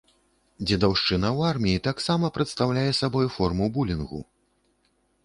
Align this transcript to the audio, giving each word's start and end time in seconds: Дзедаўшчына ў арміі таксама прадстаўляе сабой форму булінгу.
Дзедаўшчына 0.67 1.27
ў 1.37 1.51
арміі 1.55 1.83
таксама 1.87 2.31
прадстаўляе 2.37 2.87
сабой 3.01 3.29
форму 3.35 3.65
булінгу. 3.77 4.19